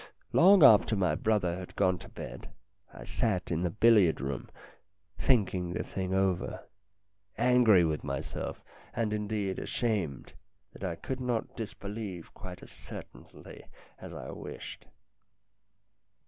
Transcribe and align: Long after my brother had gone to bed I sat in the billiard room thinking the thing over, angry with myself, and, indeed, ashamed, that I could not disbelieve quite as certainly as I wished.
Long 0.33 0.63
after 0.63 0.95
my 0.95 1.13
brother 1.13 1.57
had 1.59 1.75
gone 1.75 1.99
to 1.99 2.09
bed 2.09 2.49
I 2.91 3.03
sat 3.03 3.51
in 3.51 3.61
the 3.61 3.69
billiard 3.69 4.19
room 4.19 4.49
thinking 5.19 5.73
the 5.73 5.83
thing 5.83 6.11
over, 6.11 6.67
angry 7.37 7.85
with 7.85 8.03
myself, 8.03 8.63
and, 8.95 9.13
indeed, 9.13 9.59
ashamed, 9.59 10.33
that 10.73 10.83
I 10.83 10.95
could 10.95 11.19
not 11.19 11.55
disbelieve 11.55 12.33
quite 12.33 12.63
as 12.63 12.71
certainly 12.71 13.63
as 13.99 14.11
I 14.11 14.31
wished. 14.31 14.85